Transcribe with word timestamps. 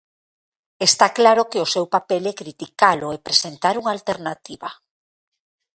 Está 0.87 1.07
claro 1.19 1.43
que 1.51 1.59
o 1.65 1.71
seu 1.73 1.85
papel 1.95 2.23
é 2.31 2.33
criticalo 2.41 3.07
e 3.15 3.23
presentar 3.27 3.75
unha 3.81 3.93
alternativa. 3.97 4.69